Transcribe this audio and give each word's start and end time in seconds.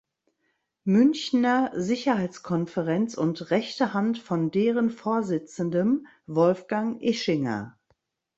Münchner 0.83 1.71
Sicherheitskonferenz 1.75 3.13
und 3.15 3.51
rechte 3.51 3.93
Hand 3.93 4.17
von 4.17 4.49
deren 4.49 4.89
Vorsitzendem 4.89 6.07
Wolfgang 6.25 6.99
Ischinger. 7.03 7.77